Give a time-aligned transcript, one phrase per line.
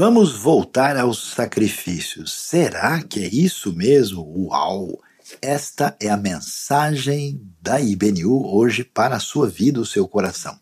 [0.00, 2.32] Vamos voltar aos sacrifícios.
[2.32, 4.22] Será que é isso mesmo?
[4.34, 4.98] Uau!
[5.42, 10.58] Esta é a mensagem da IBNU hoje para a sua vida, o seu coração.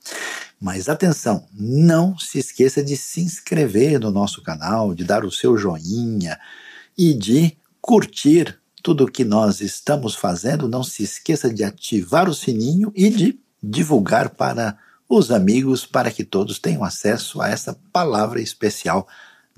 [0.61, 5.57] Mas atenção, não se esqueça de se inscrever no nosso canal, de dar o seu
[5.57, 6.36] joinha
[6.98, 10.68] e de curtir tudo o que nós estamos fazendo.
[10.68, 14.77] Não se esqueça de ativar o sininho e de divulgar para
[15.09, 19.07] os amigos, para que todos tenham acesso a essa palavra especial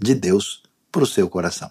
[0.02, 1.70] de Deus para o seu coração.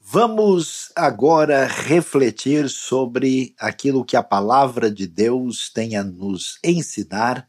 [0.00, 7.48] Vamos agora refletir sobre aquilo que a palavra de Deus tem a nos ensinar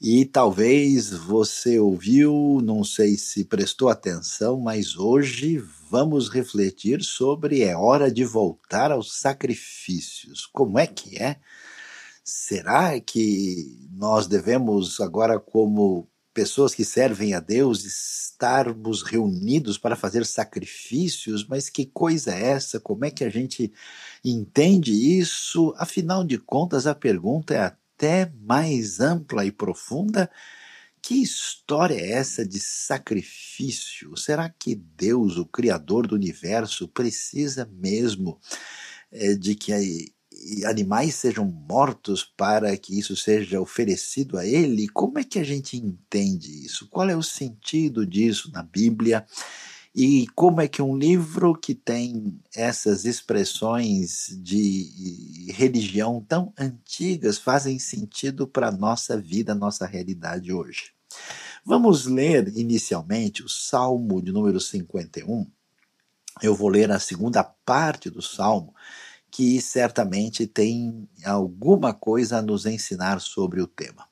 [0.00, 7.76] e talvez você ouviu, não sei se prestou atenção, mas hoje vamos refletir sobre é
[7.76, 10.46] hora de voltar aos sacrifícios.
[10.46, 11.36] Como é que é?
[12.30, 20.26] Será que nós devemos agora como pessoas que servem a Deus estarmos reunidos para fazer
[20.26, 22.78] sacrifícios, mas que coisa é essa?
[22.78, 23.72] Como é que a gente
[24.22, 25.72] entende isso?
[25.78, 30.30] Afinal de contas, a pergunta é até mais ampla e profunda.
[31.00, 34.14] Que história é essa de sacrifício?
[34.18, 38.38] Será que Deus, o Criador do universo, precisa mesmo
[39.10, 39.72] é, de que
[40.66, 44.88] animais sejam mortos para que isso seja oferecido a ele?
[44.88, 46.88] Como é que a gente entende isso?
[46.88, 49.26] Qual é o sentido disso na Bíblia?
[49.94, 57.78] E como é que um livro que tem essas expressões de religião tão antigas fazem
[57.78, 60.92] sentido para a nossa vida, nossa realidade hoje?
[61.64, 65.46] Vamos ler inicialmente o Salmo de número 51.
[66.40, 68.74] Eu vou ler a segunda parte do Salmo
[69.30, 74.06] que certamente tem alguma coisa a nos ensinar sobre o tema.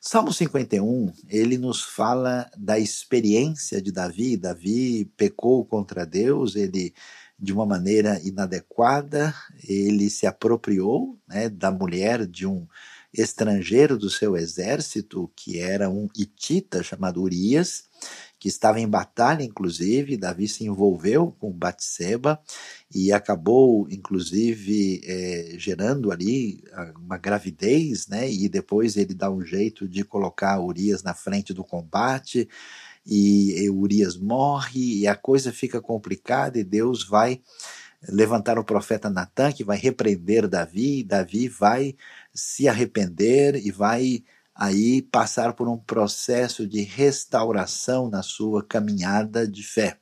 [0.00, 4.36] Salmo 51, ele nos fala da experiência de Davi.
[4.36, 6.94] Davi pecou contra Deus, ele
[7.38, 12.66] de uma maneira inadequada, ele se apropriou né, da mulher de um
[13.12, 17.84] estrangeiro do seu exército, que era um hitita chamado Urias,
[18.38, 20.16] que estava em batalha, inclusive.
[20.16, 22.40] Davi se envolveu com Batseba
[22.94, 26.62] e acabou, inclusive, é, gerando ali
[26.98, 28.30] uma gravidez, né?
[28.30, 32.48] E depois ele dá um jeito de colocar Urias na frente do combate.
[33.06, 37.40] E Urias morre e a coisa fica complicada e Deus vai
[38.08, 41.96] levantar o profeta Natan que vai repreender Davi, Davi vai
[42.32, 44.22] se arrepender e vai
[44.54, 49.98] aí passar por um processo de restauração na sua caminhada de fé.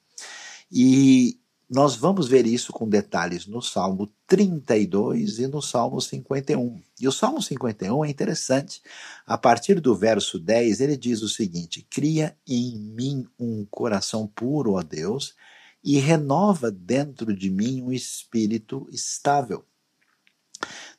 [0.70, 6.80] E nós vamos ver isso com detalhes no Salmo 32 e no Salmo 51.
[7.00, 8.80] E o Salmo 51 é interessante.
[9.26, 14.74] A partir do verso 10, ele diz o seguinte: Cria em mim um coração puro,
[14.74, 15.34] ó Deus,
[15.82, 19.64] e renova dentro de mim um espírito estável.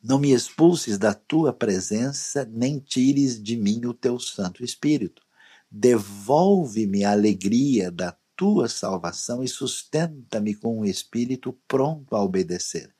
[0.03, 5.22] Não me expulses da tua presença, nem tires de mim o teu Santo Espírito.
[5.72, 12.96] Devolve-me a alegria da tua salvação e sustenta-me com um espírito pronto a obedecer.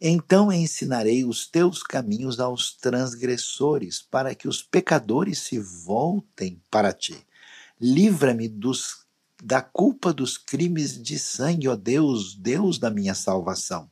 [0.00, 7.26] Então ensinarei os teus caminhos aos transgressores, para que os pecadores se voltem para ti.
[7.80, 8.48] Livra-me
[9.42, 13.90] da culpa dos crimes de sangue, ó Deus, Deus da minha salvação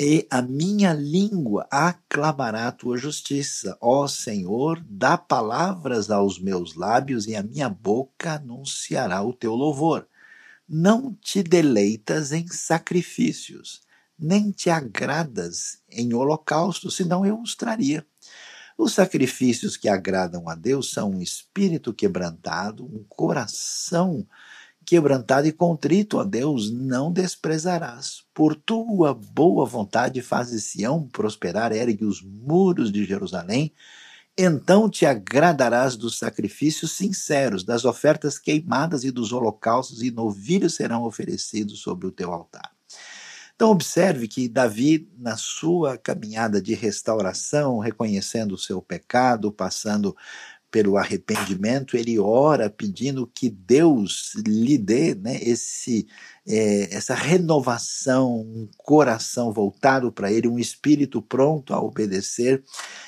[0.00, 3.76] e a minha língua aclamará a tua justiça.
[3.80, 10.08] Ó Senhor, dá palavras aos meus lábios e a minha boca anunciará o teu louvor.
[10.68, 13.82] Não te deleitas em sacrifícios,
[14.18, 18.04] nem te agradas em holocaustos, senão eu os traria.
[18.76, 24.53] Os sacrifícios que agradam a Deus são um espírito quebrantado, um coração quebrantado
[25.46, 28.22] e contrito, a Deus, não desprezarás.
[28.32, 33.72] Por tua boa vontade fazes Sião prosperar, ergue os muros de Jerusalém.
[34.36, 41.04] Então te agradarás dos sacrifícios sinceros, das ofertas queimadas e dos holocaustos, e novilhos serão
[41.04, 42.74] oferecidos sobre o teu altar.
[43.54, 50.16] Então, observe que Davi, na sua caminhada de restauração, reconhecendo o seu pecado, passando
[50.74, 56.04] pelo arrependimento, ele ora pedindo que Deus lhe dê né, esse,
[56.44, 62.60] é, essa renovação, um coração voltado para ele, um espírito pronto a obedecer.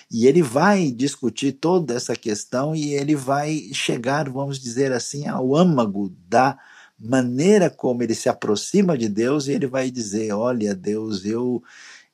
[0.08, 5.56] E ele vai discutir toda essa questão e ele vai chegar, vamos dizer assim, ao
[5.56, 6.56] âmago da
[6.96, 11.60] maneira como ele se aproxima de Deus e ele vai dizer: Olha, Deus, eu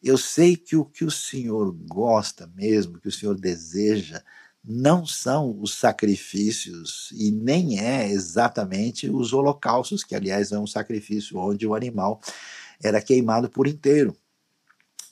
[0.03, 4.21] eu sei que o que o Senhor gosta mesmo, que o Senhor deseja,
[4.65, 11.39] não são os sacrifícios e nem é exatamente os holocaustos, que aliás é um sacrifício
[11.39, 12.21] onde o animal
[12.83, 14.17] era queimado por inteiro.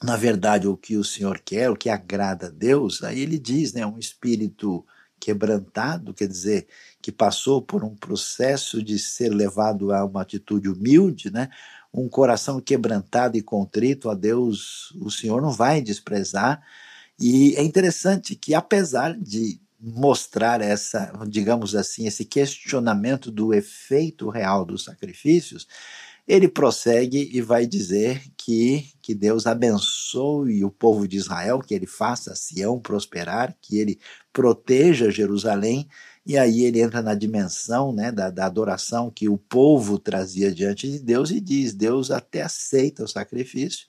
[0.03, 3.73] Na verdade, o que o Senhor quer, o que agrada a Deus, aí ele diz,
[3.73, 4.85] né, um espírito
[5.21, 6.67] quebrantado, quer dizer,
[7.03, 11.51] que passou por um processo de ser levado a uma atitude humilde, né?
[11.93, 16.63] Um coração quebrantado e contrito a Deus, o Senhor não vai desprezar.
[17.21, 24.65] E é interessante que apesar de mostrar essa, digamos assim, esse questionamento do efeito real
[24.65, 25.67] dos sacrifícios,
[26.29, 31.87] ele prossegue e vai dizer que, que Deus abençoe o povo de Israel, que ele
[31.87, 33.99] faça Sião prosperar, que ele
[34.33, 35.89] proteja Jerusalém,
[36.25, 40.89] e aí ele entra na dimensão né, da, da adoração que o povo trazia diante
[40.89, 43.89] de Deus e diz: Deus até aceita o sacrifício,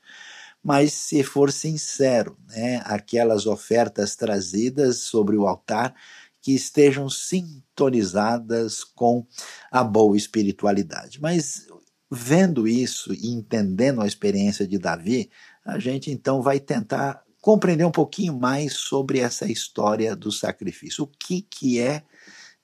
[0.64, 5.94] mas se for sincero, né, aquelas ofertas trazidas sobre o altar
[6.42, 9.26] que estejam sintonizadas com
[9.72, 11.22] a boa espiritualidade.
[11.22, 11.68] Mas
[12.14, 15.30] Vendo isso e entendendo a experiência de Davi,
[15.66, 21.06] a gente então vai tentar compreender um pouquinho mais sobre essa história do sacrifício.
[21.06, 22.04] O que, que é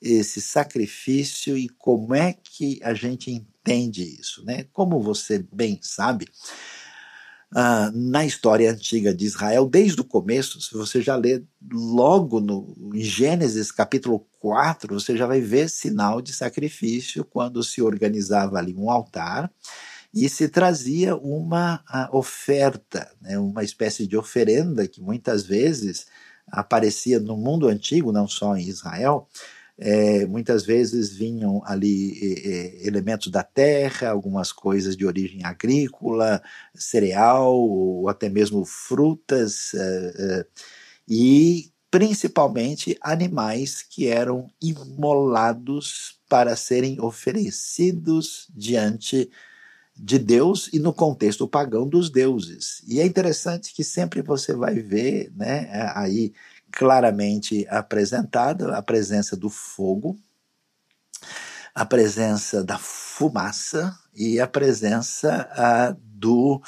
[0.02, 4.66] esse sacrifício e como é que a gente entende isso, né?
[4.74, 6.28] Como você bem sabe,
[7.56, 11.42] ah, na história antiga de Israel, desde o começo, se você já lê
[11.72, 17.82] logo no, em Gênesis capítulo 4, você já vai ver sinal de sacrifício quando se
[17.82, 19.50] organizava ali um altar
[20.14, 26.08] e se trazia uma oferta, né, uma espécie de oferenda que muitas vezes
[26.52, 29.28] aparecia no mundo antigo, não só em Israel,
[29.80, 36.42] é, muitas vezes vinham ali é, elementos da terra, algumas coisas de origem agrícola,
[36.74, 40.46] cereal, ou até mesmo frutas, é, é,
[41.08, 49.30] e principalmente animais que eram imolados para serem oferecidos diante
[49.96, 52.84] de Deus e no contexto pagão dos deuses.
[52.88, 56.34] E é interessante que sempre você vai ver, né, aí
[56.78, 60.16] claramente apresentada a presença do fogo,
[61.74, 66.62] a presença da fumaça e a presença uh, do,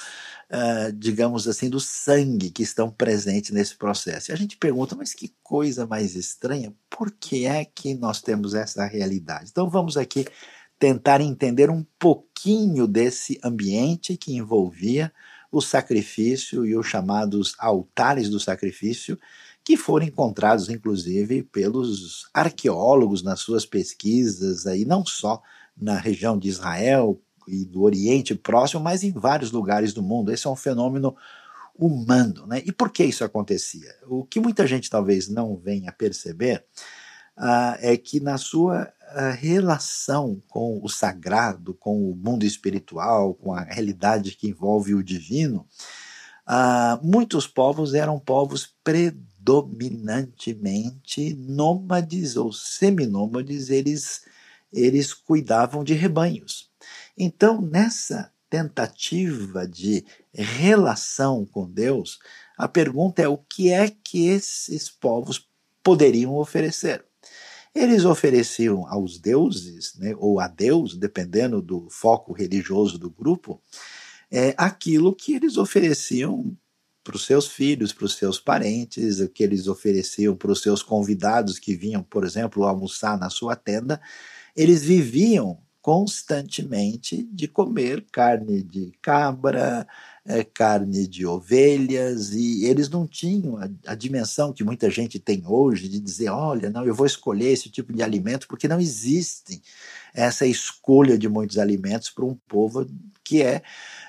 [0.50, 4.32] uh, digamos assim, do sangue que estão presentes nesse processo.
[4.32, 8.56] E a gente pergunta, mas que coisa mais estranha, por que é que nós temos
[8.56, 9.50] essa realidade?
[9.52, 10.26] Então vamos aqui
[10.80, 15.14] tentar entender um pouquinho desse ambiente que envolvia
[15.52, 19.20] o sacrifício e os chamados altares do sacrifício,
[19.70, 25.40] que foram encontrados, inclusive, pelos arqueólogos nas suas pesquisas, aí, não só
[25.80, 30.32] na região de Israel e do Oriente Próximo, mas em vários lugares do mundo.
[30.32, 31.16] Esse é um fenômeno
[31.78, 32.48] humano.
[32.48, 32.64] Né?
[32.66, 33.94] E por que isso acontecia?
[34.08, 36.66] O que muita gente talvez não venha perceber
[37.38, 43.54] uh, é que na sua uh, relação com o sagrado, com o mundo espiritual, com
[43.54, 45.68] a realidade que envolve o divino,
[46.48, 54.22] uh, muitos povos eram povos predominantes predominantemente nômades ou seminômades, eles,
[54.72, 56.70] eles cuidavam de rebanhos.
[57.18, 62.20] Então, nessa tentativa de relação com Deus,
[62.56, 65.50] a pergunta é o que é que esses povos
[65.84, 67.04] poderiam oferecer?
[67.74, 73.62] Eles ofereciam aos deuses, né, ou a Deus, dependendo do foco religioso do grupo,
[74.32, 76.56] é, aquilo que eles ofereciam
[77.10, 80.84] para os seus filhos, para os seus parentes, o que eles ofereciam para os seus
[80.84, 84.00] convidados que vinham, por exemplo, almoçar na sua tenda,
[84.56, 89.88] eles viviam constantemente de comer carne de cabra,
[90.26, 95.44] é, carne de ovelhas, e eles não tinham a, a, dimensão que muita gente tem
[95.48, 99.62] hoje de dizer: olha, não, eu vou escolher esse tipo de alimento, porque não existe
[100.14, 102.86] essa escolha de muitos alimentos para um povo
[103.24, 103.62] que é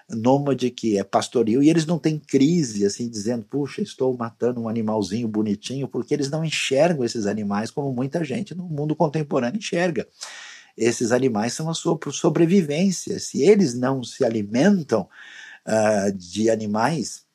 [0.08, 4.68] nômade, que é pastoril, e eles não têm crise, assim, dizendo, puxa, estou matando um
[4.68, 10.08] animalzinho bonitinho, porque eles não enxergam esses animais como muita gente no mundo contemporâneo enxerga.
[10.80, 13.18] Esses animais são a sua sobrevivência.
[13.20, 15.06] Se eles não se alimentam
[15.66, 17.26] uh, de animais,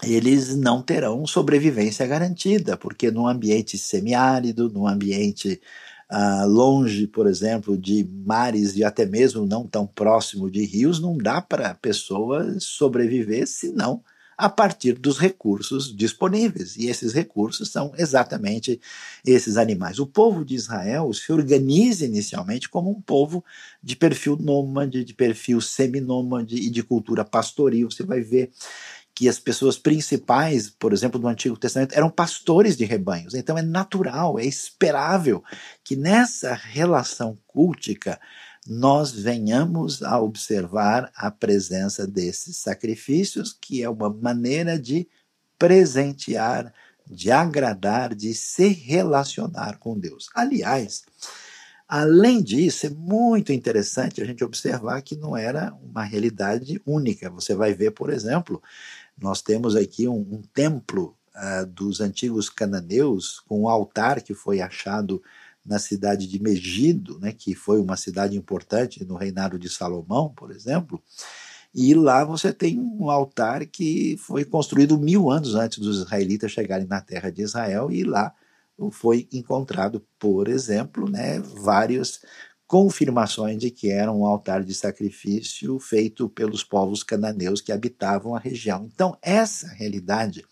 [0.00, 5.60] eles não terão sobrevivência garantida, porque num ambiente semiárido, num ambiente
[6.08, 11.18] uh, longe, por exemplo, de mares e até mesmo não tão próximo de rios, não
[11.18, 14.04] dá para a pessoa sobreviver senão
[14.36, 16.76] a partir dos recursos disponíveis.
[16.76, 18.80] E esses recursos são exatamente
[19.24, 19.98] esses animais.
[19.98, 23.44] O povo de Israel se organiza inicialmente como um povo
[23.82, 27.90] de perfil nômade, de perfil seminômade e de cultura pastoril.
[27.90, 28.50] Você vai ver
[29.14, 33.34] que as pessoas principais, por exemplo, do Antigo Testamento, eram pastores de rebanhos.
[33.34, 35.44] Então é natural, é esperável
[35.84, 38.18] que nessa relação cultica
[38.66, 45.08] nós venhamos a observar a presença desses sacrifícios, que é uma maneira de
[45.58, 46.72] presentear,
[47.06, 50.28] de agradar, de se relacionar com Deus.
[50.34, 51.02] Aliás,
[51.88, 57.30] além disso, é muito interessante a gente observar que não era uma realidade única.
[57.30, 58.62] Você vai ver, por exemplo,
[59.20, 64.60] nós temos aqui um, um templo uh, dos antigos cananeus com um altar que foi
[64.60, 65.22] achado
[65.64, 70.50] na cidade de Megido, né, que foi uma cidade importante no reinado de Salomão, por
[70.50, 71.02] exemplo,
[71.74, 76.86] e lá você tem um altar que foi construído mil anos antes dos israelitas chegarem
[76.86, 78.34] na terra de Israel, e lá
[78.90, 82.20] foi encontrado, por exemplo, né, várias
[82.66, 88.38] confirmações de que era um altar de sacrifício feito pelos povos cananeus que habitavam a
[88.38, 88.88] região.
[88.92, 90.44] Então, essa realidade,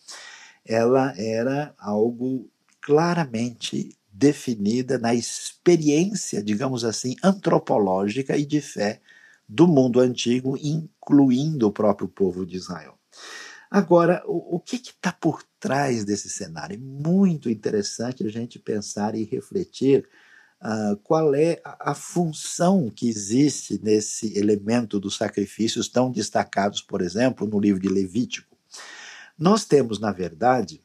[0.64, 2.49] ela era algo
[2.81, 9.00] claramente definida na experiência, digamos assim, antropológica e de fé
[9.49, 12.99] do mundo antigo, incluindo o próprio povo de Israel.
[13.71, 16.75] Agora, o, o que está por trás desse cenário?
[16.75, 20.07] É muito interessante a gente pensar e refletir
[20.61, 27.00] uh, qual é a, a, função que existe nesse elemento dos sacrifícios tão destacados, por
[27.00, 28.55] exemplo, no livro de Levítico.
[29.39, 30.83] Nós temos, na verdade,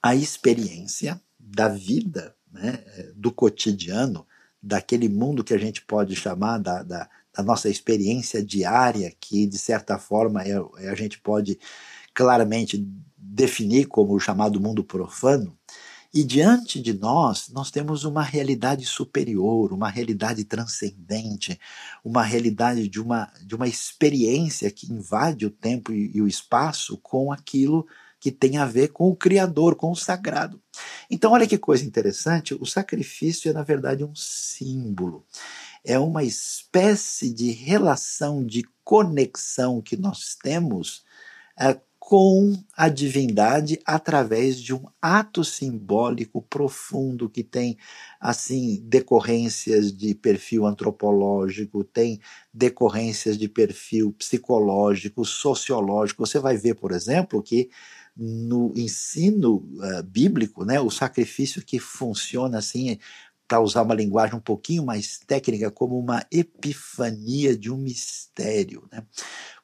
[0.00, 4.26] a experiência da vida, né, do cotidiano,
[4.62, 9.58] daquele mundo que a gente pode chamar da, da, da nossa experiência diária, que de
[9.58, 11.58] certa forma é, é, a gente pode
[12.12, 12.86] claramente
[13.16, 15.56] definir como o chamado mundo profano.
[16.12, 21.60] E diante de nós, nós temos uma realidade superior, uma realidade transcendente,
[22.02, 26.96] uma realidade de uma, de uma experiência que invade o tempo e, e o espaço
[26.98, 27.98] com aquilo que
[28.30, 30.60] tem a ver com o Criador, com o sagrado.
[31.10, 35.24] Então, olha que coisa interessante: o sacrifício é, na verdade, um símbolo.
[35.84, 41.04] É uma espécie de relação, de conexão que nós temos
[41.58, 47.76] é, com a divindade através de um ato simbólico profundo que tem
[48.18, 52.18] assim decorrências de perfil antropológico, tem
[52.50, 56.24] decorrências de perfil psicológico, sociológico.
[56.26, 57.68] Você vai ver, por exemplo, que
[58.18, 62.98] no ensino uh, bíblico, né, o sacrifício que funciona assim,
[63.46, 69.04] para usar uma linguagem um pouquinho mais técnica, como uma epifania de um mistério, né?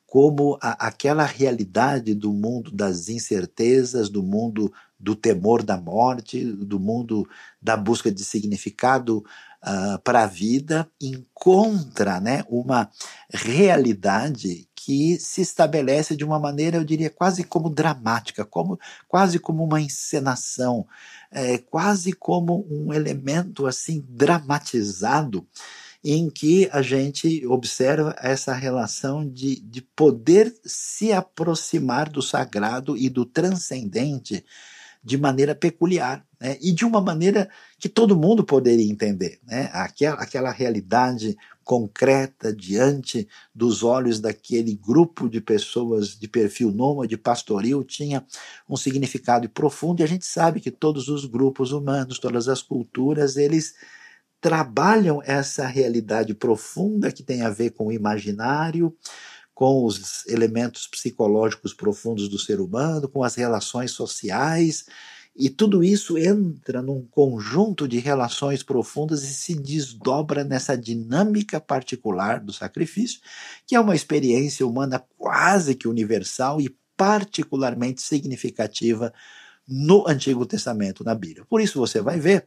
[0.06, 6.78] como a, aquela realidade do mundo das incertezas, do mundo do temor da morte, do
[6.78, 7.28] mundo
[7.60, 12.88] da busca de significado uh, para a vida, encontra né, uma
[13.28, 19.64] realidade que se estabelece de uma maneira, eu diria, quase como dramática, como, quase como
[19.64, 20.86] uma encenação,
[21.30, 25.46] é, quase como um elemento assim dramatizado
[26.04, 33.08] em que a gente observa essa relação de, de poder se aproximar do sagrado e
[33.08, 34.44] do transcendente
[35.02, 36.58] de maneira peculiar né?
[36.60, 37.48] e de uma maneira
[37.78, 39.38] que todo mundo poderia entender.
[39.46, 39.70] Né?
[39.72, 47.82] Aquela, aquela realidade concreta diante dos olhos daquele grupo de pessoas de perfil nômade, pastoril,
[47.82, 48.24] tinha
[48.68, 53.36] um significado profundo e a gente sabe que todos os grupos humanos, todas as culturas,
[53.36, 53.74] eles
[54.40, 58.94] trabalham essa realidade profunda que tem a ver com o imaginário,
[59.54, 64.84] com os elementos psicológicos profundos do ser humano, com as relações sociais,
[65.36, 72.38] e tudo isso entra num conjunto de relações profundas e se desdobra nessa dinâmica particular
[72.38, 73.20] do sacrifício,
[73.66, 79.12] que é uma experiência humana quase que universal e particularmente significativa
[79.66, 81.44] no Antigo Testamento, na Bíblia.
[81.46, 82.46] Por isso você vai ver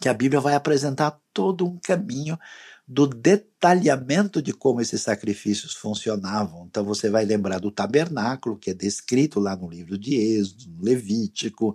[0.00, 2.38] que a Bíblia vai apresentar todo um caminho
[2.92, 6.66] do detalhamento de como esses sacrifícios funcionavam.
[6.66, 10.84] Então você vai lembrar do tabernáculo, que é descrito lá no livro de Êxodo, no
[10.84, 11.74] Levítico,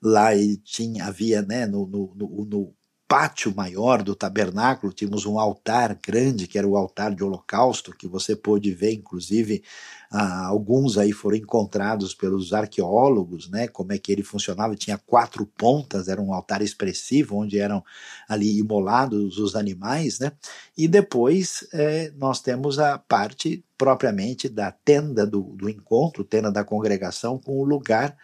[0.00, 0.28] lá
[0.62, 2.74] tinha, havia né, no, no, no, no
[3.14, 8.08] pátio maior do tabernáculo, tínhamos um altar grande, que era o altar de holocausto, que
[8.08, 9.62] você pôde ver, inclusive,
[10.10, 15.46] ah, alguns aí foram encontrados pelos arqueólogos, né, como é que ele funcionava, tinha quatro
[15.46, 17.84] pontas, era um altar expressivo, onde eram
[18.28, 20.32] ali imolados os animais, né,
[20.76, 26.64] e depois é, nós temos a parte propriamente da tenda do, do encontro, tenda da
[26.64, 28.16] congregação, com o lugar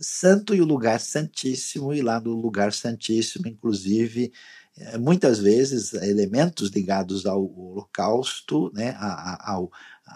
[0.00, 4.32] santo e o lugar santíssimo, e lá no lugar santíssimo, inclusive,
[4.76, 8.96] eh, muitas vezes elementos ligados ao holocausto, né,
[9.40, 9.70] ao,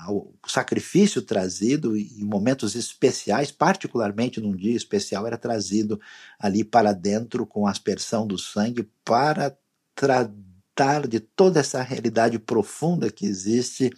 [0.08, 6.00] o sacrifício trazido em momentos especiais, particularmente num dia especial, era trazido
[6.38, 9.56] ali para dentro com a aspersão do sangue para
[9.94, 13.90] tratar de toda essa realidade profunda que existe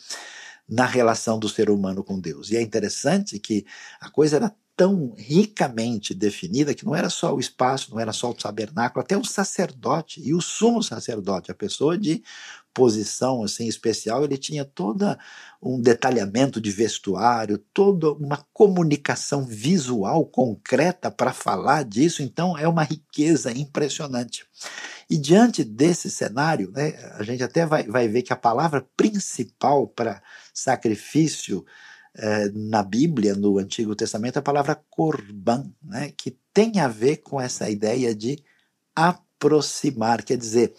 [0.68, 2.50] na relação do ser humano com Deus.
[2.50, 3.66] E é interessante que
[4.00, 8.30] a coisa era tão ricamente definida que não era só o espaço, não era só
[8.30, 12.22] o tabernáculo, até o sacerdote e o sumo sacerdote, a pessoa de
[12.72, 15.18] posição assim especial, ele tinha toda
[15.60, 22.84] um detalhamento de vestuário, toda uma comunicação visual concreta para falar disso, então é uma
[22.84, 24.46] riqueza impressionante.
[25.10, 29.86] E diante desse cenário, né, a gente até vai, vai ver que a palavra principal
[29.86, 30.22] para
[30.54, 31.66] sacrifício
[32.16, 37.40] eh, na Bíblia, no Antigo Testamento, a palavra korban, né, que tem a ver com
[37.40, 38.42] essa ideia de
[38.94, 40.74] aproximar, quer dizer,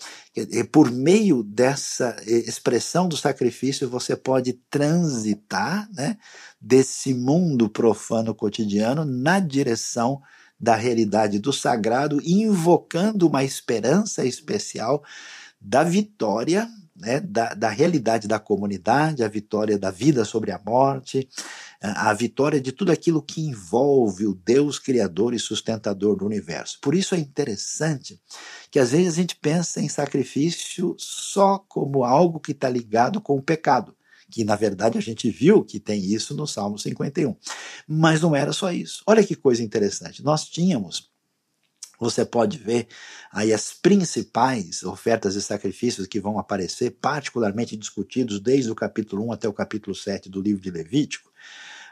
[0.72, 6.18] por meio dessa expressão do sacrifício, você pode transitar né,
[6.60, 10.22] desse mundo profano cotidiano na direção
[10.60, 15.04] da realidade do sagrado, invocando uma esperança especial
[15.60, 16.70] da vitória,
[17.02, 21.28] né, da, da realidade da comunidade, a vitória da vida sobre a morte,
[21.82, 26.78] a vitória de tudo aquilo que envolve o Deus Criador e sustentador do universo.
[26.80, 28.22] Por isso é interessante
[28.70, 33.36] que às vezes a gente pensa em sacrifício só como algo que está ligado com
[33.36, 33.96] o pecado
[34.32, 37.36] que na verdade a gente viu que tem isso no Salmo 51.
[37.86, 39.04] Mas não era só isso.
[39.06, 40.24] Olha que coisa interessante.
[40.24, 41.11] Nós tínhamos
[42.02, 42.88] você pode ver
[43.32, 49.34] aí as principais ofertas e sacrifícios que vão aparecer, particularmente discutidos desde o capítulo 1
[49.34, 51.32] até o capítulo 7 do livro de Levítico.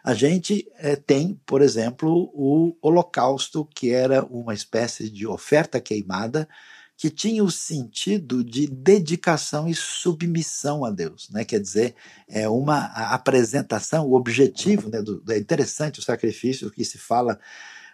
[0.03, 6.49] A gente é, tem, por exemplo, o holocausto, que era uma espécie de oferta queimada
[6.97, 11.45] que tinha o sentido de dedicação e submissão a Deus, né?
[11.45, 11.95] Quer dizer,
[12.27, 15.01] é uma apresentação, o objetivo, né?
[15.01, 17.39] Do, é interessante o sacrifício que se fala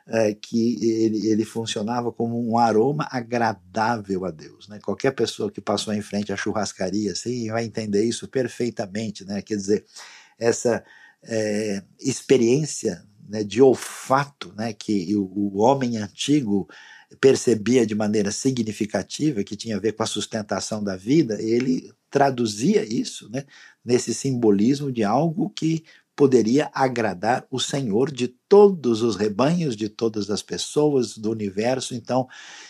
[0.07, 4.79] é, que ele, ele funcionava como um aroma agradável a Deus, né?
[4.83, 9.41] Qualquer pessoa que passou em frente à churrascaria, assim, vai entender isso perfeitamente, né?
[9.41, 9.85] Quer dizer,
[10.37, 10.83] essa
[11.23, 14.73] é, experiência né, de olfato, né?
[14.73, 16.67] Que o, o homem antigo
[17.19, 22.83] percebia de maneira significativa, que tinha a ver com a sustentação da vida, ele traduzia
[22.83, 23.43] isso né,
[23.83, 25.83] nesse simbolismo de algo que
[26.15, 31.93] poderia agradar o Senhor de todos os rebanhos, de todas as pessoas do universo.
[31.93, 32.27] Então,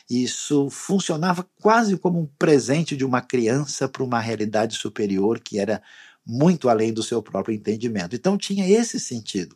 [0.10, 5.82] isso funcionava quase como um presente de uma criança para uma realidade superior que era
[6.26, 8.16] muito além do seu próprio entendimento.
[8.16, 9.56] Então tinha esse sentido.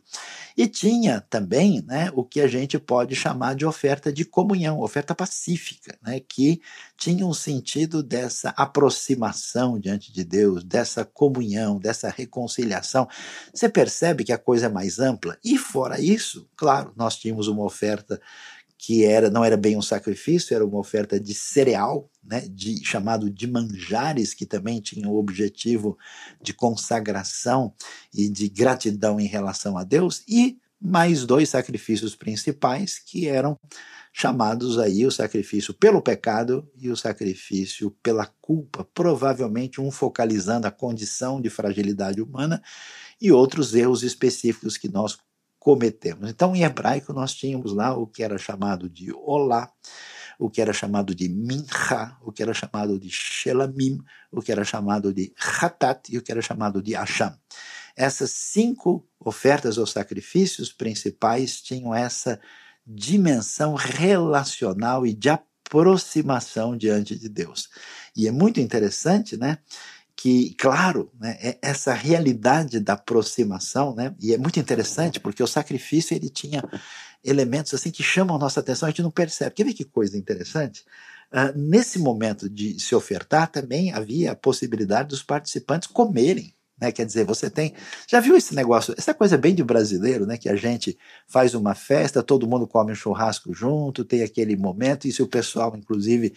[0.56, 5.14] E tinha também né, o que a gente pode chamar de oferta de comunhão, oferta
[5.14, 6.60] pacífica, né, que
[6.96, 13.08] tinha um sentido dessa aproximação diante de Deus, dessa comunhão, dessa reconciliação.
[13.52, 15.36] Você percebe que a coisa é mais ampla?
[15.42, 18.20] E fora isso, claro, nós tínhamos uma oferta
[18.82, 23.28] que era não era bem um sacrifício, era uma oferta de cereal, né, de, chamado
[23.28, 25.98] de manjares, que também tinha o objetivo
[26.40, 27.74] de consagração
[28.12, 33.54] e de gratidão em relação a Deus, e mais dois sacrifícios principais, que eram
[34.14, 40.70] chamados aí o sacrifício pelo pecado e o sacrifício pela culpa, provavelmente um focalizando a
[40.70, 42.62] condição de fragilidade humana
[43.20, 45.18] e outros erros específicos que nós
[45.60, 46.28] cometemos.
[46.28, 49.70] Então, em hebraico, nós tínhamos lá o que era chamado de Olá,
[50.38, 53.98] o que era chamado de Mincha, o que era chamado de Shelamim,
[54.32, 57.38] o que era chamado de Hatat e o que era chamado de Asham.
[57.94, 62.40] Essas cinco ofertas ou sacrifícios principais tinham essa
[62.86, 67.68] dimensão relacional e de aproximação diante de Deus.
[68.16, 69.58] E é muito interessante, né?
[70.20, 75.46] Que, claro, né, é essa realidade da aproximação, né, e é muito interessante porque o
[75.46, 76.62] sacrifício ele tinha
[77.24, 79.54] elementos assim que chamam a nossa atenção, a gente não percebe.
[79.54, 80.84] Quer ver que coisa interessante?
[81.32, 86.54] Uh, nesse momento de se ofertar, também havia a possibilidade dos participantes comerem.
[86.78, 86.92] Né?
[86.92, 87.72] Quer dizer, você tem.
[88.06, 88.94] Já viu esse negócio?
[88.98, 90.36] Essa coisa bem de brasileiro, né?
[90.36, 95.06] Que a gente faz uma festa, todo mundo come um churrasco junto, tem aquele momento,
[95.06, 96.32] e se o pessoal, inclusive,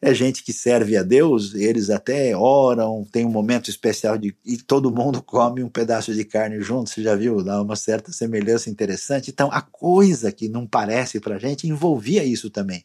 [0.00, 4.56] é gente que serve a Deus, eles até oram, tem um momento especial de e
[4.56, 7.42] todo mundo come um pedaço de carne junto, você já viu?
[7.42, 9.30] Dá uma certa semelhança interessante.
[9.30, 12.84] Então, a coisa que não parece para a gente envolvia isso também.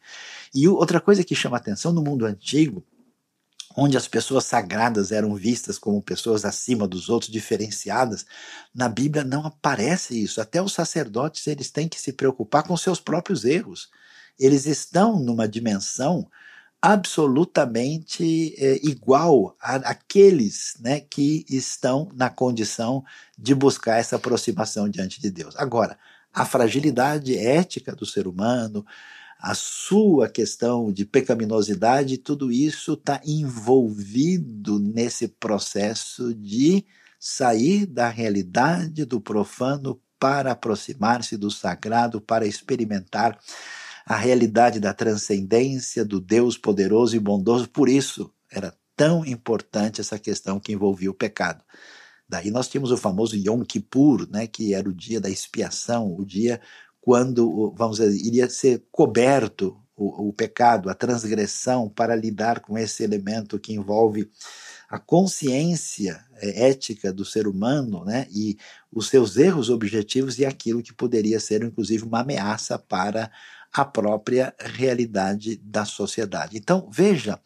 [0.54, 2.84] E outra coisa que chama atenção no mundo antigo,
[3.78, 8.26] onde as pessoas sagradas eram vistas como pessoas acima dos outros, diferenciadas,
[8.74, 10.42] na Bíblia não aparece isso.
[10.42, 13.90] Até os sacerdotes eles têm que se preocupar com seus próprios erros.
[14.40, 16.28] Eles estão numa dimensão
[16.86, 23.06] absolutamente é, igual àqueles né, que estão na condição
[23.40, 25.56] de buscar essa aproximação diante de Deus.
[25.56, 25.98] Agora,
[26.34, 28.86] a fragilidade ética do ser humano,
[29.40, 36.86] a sua questão de pecaminosidade, tudo isso está envolvido nesse processo de
[37.18, 43.40] sair da realidade do profano para aproximar-se do sagrado, para experimentar
[44.06, 47.70] a realidade da transcendência do Deus poderoso e bondoso.
[47.70, 51.64] Por isso era tão importante essa questão que envolvia o pecado.
[52.28, 56.26] Daí nós tínhamos o famoso Yom Kippur, né, que era o dia da expiação, o
[56.26, 56.60] dia
[57.02, 63.04] quando, vamos dizer, iria ser coberto o, o pecado, a transgressão, para lidar com esse
[63.04, 64.30] elemento que envolve
[64.90, 68.58] a consciência é, ética do ser humano né, e
[68.92, 73.30] os seus erros objetivos e aquilo que poderia ser, inclusive, uma ameaça para
[73.74, 76.58] a própria realidade da sociedade.
[76.58, 77.40] Então, veja,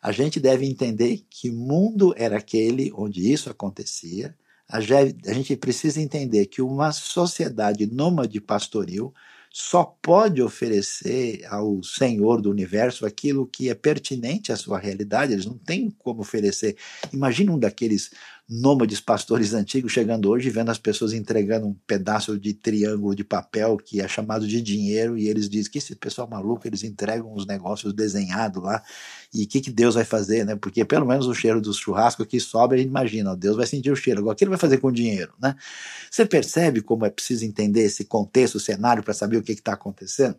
[0.00, 4.34] a gente deve entender que mundo era aquele onde isso acontecia.
[4.68, 9.12] A gente precisa entender que uma sociedade nômade pastoril
[9.52, 15.44] só pode oferecer ao Senhor do universo aquilo que é pertinente à sua realidade, eles
[15.44, 16.74] não têm como oferecer.
[17.12, 18.10] Imagina um daqueles
[18.48, 23.24] nômades pastores antigos chegando hoje e vendo as pessoas entregando um pedaço de triângulo de
[23.24, 27.32] papel que é chamado de dinheiro e eles dizem que esse pessoal maluco, eles entregam
[27.34, 28.82] os negócios desenhados lá
[29.32, 30.56] e o que, que Deus vai fazer, né?
[30.56, 33.66] Porque pelo menos o cheiro do churrasco que sobe, a gente imagina, ó, Deus vai
[33.66, 34.20] sentir o cheiro.
[34.20, 35.56] Agora, o que ele vai fazer com o dinheiro, né?
[36.10, 39.72] Você percebe como é preciso entender esse contexto, o cenário, para saber o que está
[39.72, 40.36] acontecendo?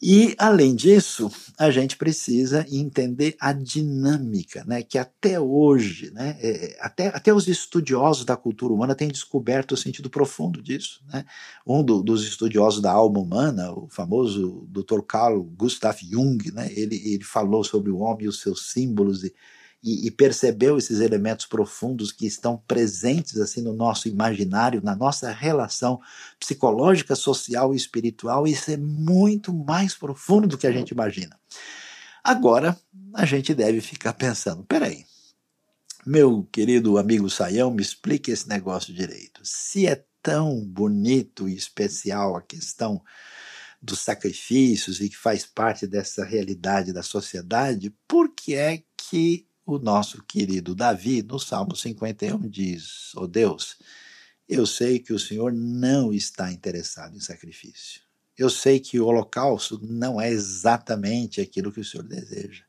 [0.00, 6.76] E, além disso, a gente precisa entender a dinâmica, né, que até hoje, né, é,
[6.80, 11.02] até, até os estudiosos da cultura humana têm descoberto o sentido profundo disso.
[11.10, 11.24] Né?
[11.66, 15.00] Um do, dos estudiosos da alma humana, o famoso Dr.
[15.00, 19.34] Carl Gustav Jung, né, ele, ele falou sobre o homem e os seus símbolos e,
[19.86, 25.30] e, e, percebeu esses elementos profundos que estão presentes assim no nosso imaginário, na nossa
[25.30, 26.00] relação
[26.40, 31.38] psicológica, social e espiritual, isso é muito mais profundo do que a gente imagina.
[32.24, 32.76] Agora,
[33.14, 35.04] a gente deve ficar pensando, peraí,
[36.04, 39.40] meu querido amigo Saião, me explique esse negócio direito.
[39.44, 43.00] Se é tão bonito e especial a questão
[43.80, 49.78] dos sacrifícios e que faz parte dessa realidade da sociedade, por que é que o
[49.78, 53.76] nosso querido Davi, no Salmo 51, diz: Ó oh Deus,
[54.48, 58.00] eu sei que o Senhor não está interessado em sacrifício.
[58.38, 62.62] Eu sei que o holocausto não é exatamente aquilo que o Senhor deseja.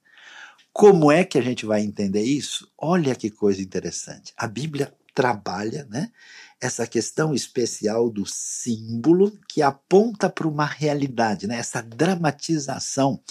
[0.73, 2.71] Como é que a gente vai entender isso?
[2.77, 4.33] Olha que coisa interessante.
[4.36, 6.12] A Bíblia trabalha, né?
[6.60, 11.57] essa questão especial do símbolo que aponta para uma realidade, né?
[11.57, 13.21] essa dramatização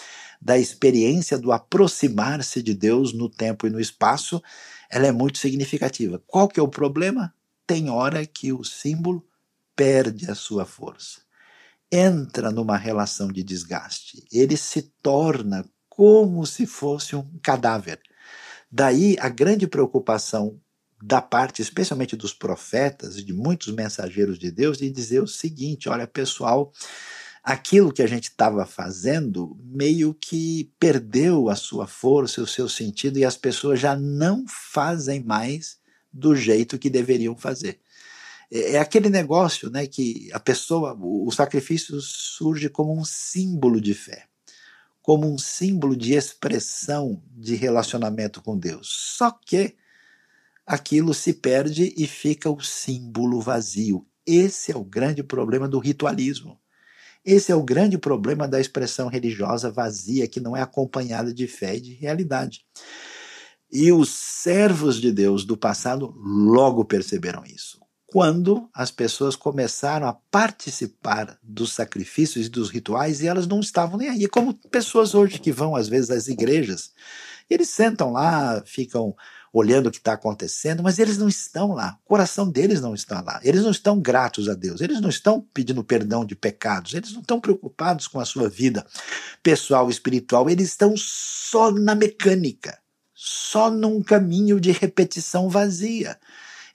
[0.41, 4.43] da experiência do aproximar-se de Deus no tempo e no espaço,
[4.91, 6.23] ela é muito significativa.
[6.27, 7.35] Qual que é o problema?
[7.67, 9.27] Tem hora que o símbolo
[9.75, 11.21] perde a sua força.
[11.91, 14.25] Entra numa relação de desgaste.
[14.33, 18.01] Ele se torna como se fosse um cadáver.
[18.71, 20.61] Daí a grande preocupação
[21.03, 25.89] da parte, especialmente dos profetas e de muitos mensageiros de Deus, de dizer o seguinte:
[25.89, 26.73] olha, pessoal,
[27.47, 33.21] aquilo que a gente estava fazendo meio que perdeu a sua força, o seu sentido,
[33.21, 35.79] e as pessoas já não fazem mais
[36.13, 37.79] do jeito que deveriam fazer.
[38.51, 43.95] É, é aquele negócio né, que a pessoa, o sacrifício surge como um símbolo de
[43.95, 44.27] fé,
[45.01, 48.89] como um símbolo de expressão de relacionamento com Deus.
[49.17, 49.77] Só que
[50.67, 54.05] aquilo se perde e fica o símbolo vazio.
[54.27, 56.59] Esse é o grande problema do ritualismo.
[57.27, 61.75] Esse é o grande problema da expressão religiosa vazia, que não é acompanhada de fé
[61.75, 62.65] e de realidade.
[63.73, 67.81] E os servos de Deus do passado logo perceberam isso.
[68.07, 73.99] Quando as pessoas começaram a participar dos sacrifícios e dos rituais e elas não estavam
[73.99, 76.93] nem aí, como pessoas hoje que vão às vezes às igrejas,
[77.51, 79.17] eles sentam lá, ficam
[79.53, 81.99] olhando o que está acontecendo, mas eles não estão lá.
[82.05, 83.41] O coração deles não está lá.
[83.43, 84.81] Eles não estão gratos a Deus.
[84.81, 86.95] Eles não estão pedindo perdão de pecados.
[86.95, 88.87] Eles não estão preocupados com a sua vida
[89.43, 90.49] pessoal, espiritual.
[90.51, 92.79] Eles estão só na mecânica,
[93.15, 96.19] só num caminho de repetição vazia.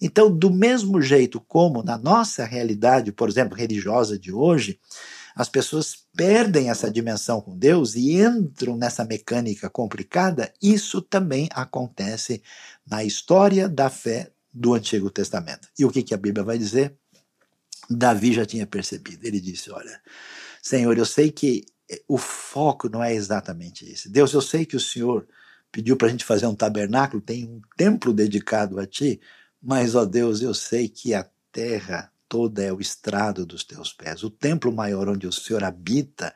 [0.01, 4.79] Então, do mesmo jeito como na nossa realidade, por exemplo, religiosa de hoje,
[5.35, 12.41] as pessoas perdem essa dimensão com Deus e entram nessa mecânica complicada, isso também acontece
[12.85, 15.67] na história da fé do Antigo Testamento.
[15.77, 16.95] E o que, que a Bíblia vai dizer?
[17.89, 19.25] Davi já tinha percebido.
[19.25, 20.01] Ele disse: Olha,
[20.61, 21.65] Senhor, eu sei que
[22.07, 24.09] o foco não é exatamente esse.
[24.09, 25.27] Deus, eu sei que o Senhor
[25.71, 29.19] pediu para a gente fazer um tabernáculo, tem um templo dedicado a ti,
[29.61, 34.23] mas, ó Deus, eu sei que a terra toda é o estrado dos teus pés.
[34.23, 36.33] O templo maior onde o Senhor habita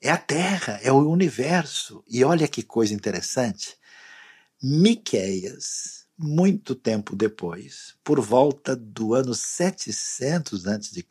[0.00, 2.04] é a terra, é o universo.
[2.08, 3.76] E olha que coisa interessante.
[4.62, 11.04] Miqueias, muito tempo depois, por volta do ano 700 a.C.,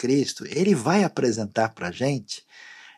[0.45, 2.45] ele vai apresentar para a gente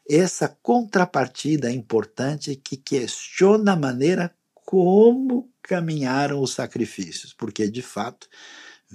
[0.08, 8.30] essa contrapartida importante que questiona a maneira como caminharam os sacrifícios, porque de fato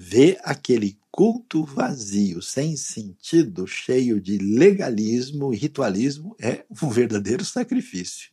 [0.02, 8.30] vê aquele culto vazio, sem sentido, cheio de legalismo e ritualismo, é um verdadeiro sacrifício.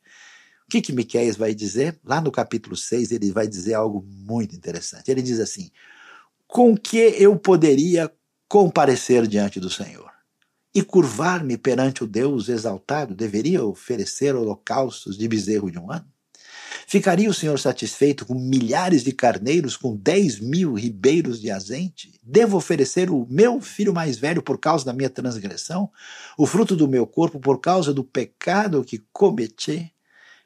[0.65, 1.99] O que, que Miquéias vai dizer?
[2.05, 5.11] Lá no capítulo 6, ele vai dizer algo muito interessante.
[5.11, 5.69] Ele diz assim:
[6.47, 8.09] Com que eu poderia
[8.47, 10.09] comparecer diante do Senhor?
[10.73, 16.07] E curvar-me perante o Deus exaltado, deveria oferecer holocaustos de bezerro de um ano?
[16.89, 22.17] Ficaria o Senhor satisfeito com milhares de carneiros, com dez mil ribeiros de azeite?
[22.23, 25.91] Devo oferecer o meu filho mais velho por causa da minha transgressão?
[26.37, 29.93] O fruto do meu corpo por causa do pecado que cometi?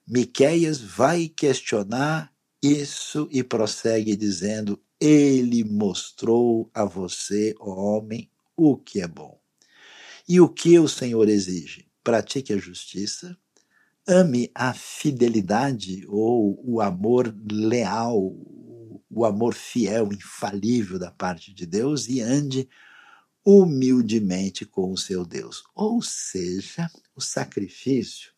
[0.08, 8.28] Miqueias vai questionar isso e prossegue dizendo: Ele mostrou a você, ó homem,
[8.58, 9.40] o que é bom.
[10.28, 11.86] E o que o Senhor exige?
[12.04, 13.38] Pratique a justiça,
[14.12, 18.36] ame a fidelidade ou o amor leal,
[19.10, 22.68] o amor fiel, infalível da parte de Deus e ande
[23.46, 25.64] humildemente com o seu Deus.
[25.74, 28.34] Ou seja, o sacrifício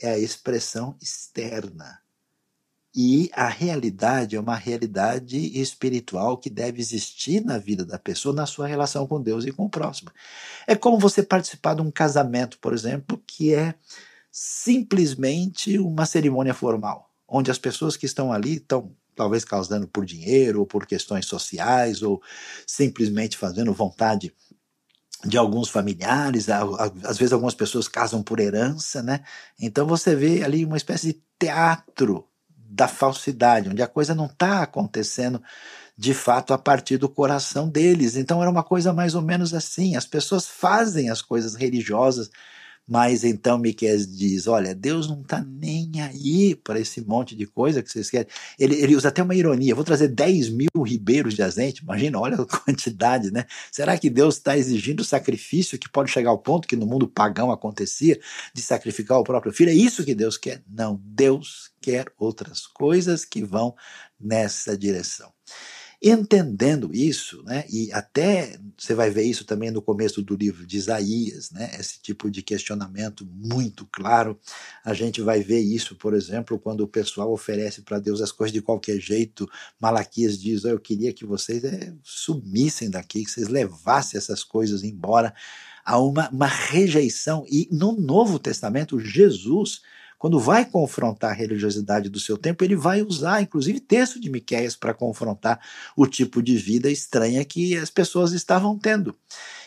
[0.00, 2.00] é a expressão externa.
[2.98, 8.46] E a realidade é uma realidade espiritual que deve existir na vida da pessoa, na
[8.46, 10.10] sua relação com Deus e com o próximo.
[10.66, 13.74] É como você participar de um casamento, por exemplo, que é
[14.38, 20.60] simplesmente uma cerimônia formal, onde as pessoas que estão ali estão talvez causando por dinheiro
[20.60, 22.20] ou por questões sociais ou
[22.66, 24.34] simplesmente fazendo vontade
[25.24, 29.24] de alguns familiares, às vezes algumas pessoas casam por herança, né?
[29.58, 34.62] Então você vê ali uma espécie de teatro da falsidade, onde a coisa não está
[34.62, 35.42] acontecendo
[35.96, 38.16] de fato a partir do coração deles.
[38.16, 42.30] Então era uma coisa mais ou menos assim: as pessoas fazem as coisas religiosas
[42.86, 47.82] mas então Miquel diz: olha, Deus não está nem aí para esse monte de coisa
[47.82, 48.28] que vocês querem.
[48.58, 51.82] Ele, ele usa até uma ironia: vou trazer 10 mil ribeiros de azeite.
[51.82, 53.44] Imagina, olha a quantidade, né?
[53.72, 57.50] Será que Deus está exigindo sacrifício que pode chegar ao ponto que no mundo pagão
[57.50, 58.20] acontecia
[58.54, 59.70] de sacrificar o próprio filho?
[59.70, 60.62] É isso que Deus quer?
[60.68, 63.74] Não, Deus quer outras coisas que vão
[64.20, 65.32] nessa direção.
[66.08, 70.76] Entendendo isso, né, e até você vai ver isso também no começo do livro de
[70.76, 74.38] Isaías, né, esse tipo de questionamento muito claro.
[74.84, 78.52] A gente vai ver isso, por exemplo, quando o pessoal oferece para Deus as coisas
[78.52, 79.50] de qualquer jeito.
[79.80, 84.84] Malaquias diz: oh, Eu queria que vocês é, sumissem daqui, que vocês levassem essas coisas
[84.84, 85.34] embora.
[85.84, 87.44] Há uma, uma rejeição.
[87.48, 89.80] E no Novo Testamento, Jesus
[90.18, 94.74] quando vai confrontar a religiosidade do seu tempo, ele vai usar, inclusive, texto de Miquéias
[94.74, 95.60] para confrontar
[95.96, 99.14] o tipo de vida estranha que as pessoas estavam tendo.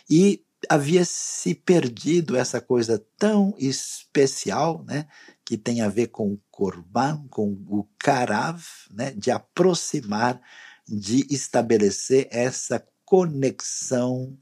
[0.09, 5.07] E havia se perdido essa coisa tão especial, né,
[5.45, 10.41] que tem a ver com o korban, com o karav, né, de aproximar,
[10.87, 14.37] de estabelecer essa conexão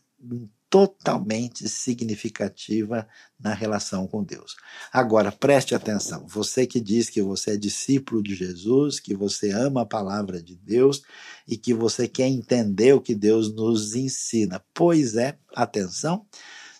[0.70, 3.08] totalmente significativa
[3.40, 4.56] na relação com Deus.
[4.92, 9.82] Agora, preste atenção, você que diz que você é discípulo de Jesus, que você ama
[9.82, 11.02] a palavra de Deus
[11.48, 14.64] e que você quer entender o que Deus nos ensina.
[14.74, 16.26] Pois é, atenção,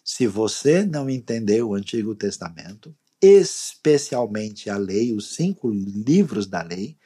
[0.04, 6.98] se você não entendeu o Antigo Testamento, especialmente a lei, os cinco livros da lei,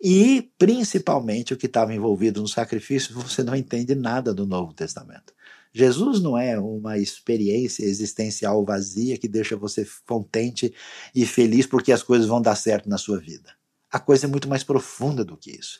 [0.00, 5.32] e principalmente o que estava envolvido no sacrifício, você não entende nada do Novo Testamento.
[5.78, 10.74] Jesus não é uma experiência existencial vazia que deixa você contente
[11.14, 13.52] e feliz porque as coisas vão dar certo na sua vida.
[13.88, 15.78] A coisa é muito mais profunda do que isso.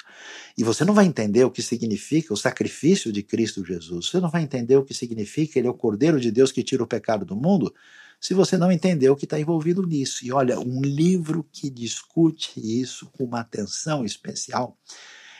[0.56, 4.06] E você não vai entender o que significa o sacrifício de Cristo Jesus.
[4.06, 6.84] Você não vai entender o que significa ele é o Cordeiro de Deus que tira
[6.84, 7.74] o pecado do mundo
[8.20, 10.24] se você não entender o que está envolvido nisso.
[10.24, 14.78] E olha, um livro que discute isso com uma atenção especial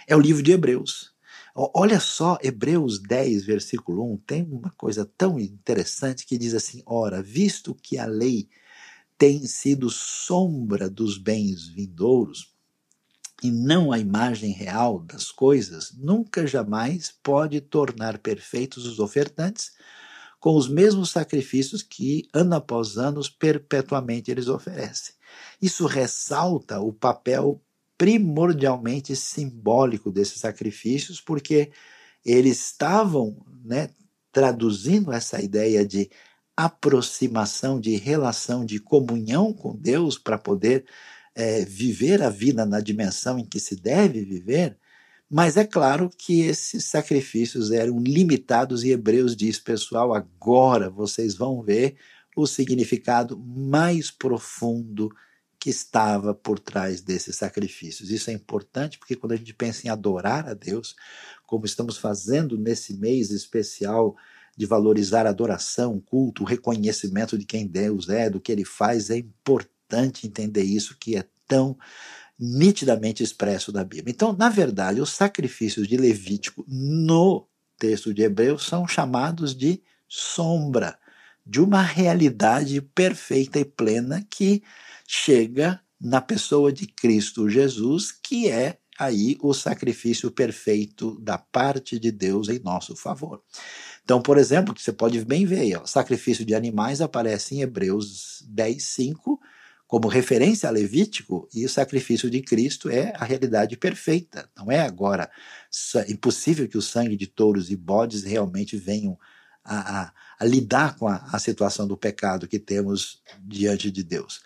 [0.05, 1.17] é o livro de Hebreus.
[1.61, 7.21] Olha só, Hebreus 10, versículo 1, tem uma coisa tão interessante que diz assim: Ora,
[7.21, 8.49] visto que a lei
[9.19, 12.55] tem sido sombra dos bens vindouros,
[13.43, 19.73] e não a imagem real das coisas, nunca jamais pode tornar perfeitos os ofertantes,
[20.39, 25.13] com os mesmos sacrifícios que, ano após ano, perpetuamente eles oferecem.
[25.61, 27.61] Isso ressalta o papel
[27.99, 31.71] primordialmente simbólico desses sacrifícios, porque
[32.25, 33.91] eles estavam né,
[34.33, 36.09] traduzindo essa ideia de
[36.57, 40.85] aproximação, de relação, de comunhão com Deus para poder
[41.35, 44.77] é, viver a vida na dimensão em que se deve viver,
[45.31, 51.63] mas é claro que esses sacrifícios eram limitados e Hebreus diz, pessoal, agora vocês vão
[51.63, 51.97] ver
[52.35, 55.11] o significado mais profundo
[55.69, 58.11] que estava por trás desses sacrifícios.
[58.11, 60.97] Isso é importante porque quando a gente pensa em adorar a Deus,
[61.47, 64.17] como estamos fazendo nesse mês especial
[64.57, 69.11] de valorizar a adoração, culto, o reconhecimento de quem Deus é, do que ele faz,
[69.11, 71.77] é importante entender isso que é tão
[72.39, 74.11] nitidamente expresso na Bíblia.
[74.11, 77.47] Então, na verdade, os sacrifícios de Levítico no
[77.79, 80.99] texto de Hebreus são chamados de sombra
[81.45, 84.63] de uma realidade perfeita e plena que
[85.11, 92.13] chega na pessoa de Cristo Jesus, que é aí o sacrifício perfeito da parte de
[92.13, 93.43] Deus em nosso favor.
[94.05, 98.83] Então, por exemplo, você pode bem ver, o sacrifício de animais aparece em Hebreus 10,
[98.83, 99.41] 5,
[99.87, 104.51] como referência a Levítico, e o sacrifício de Cristo é a realidade perfeita.
[104.55, 105.31] Não é agora
[106.07, 109.19] impossível que o sangue de touros e bodes realmente venham
[109.65, 114.43] a, a, a lidar com a, a situação do pecado que temos diante de Deus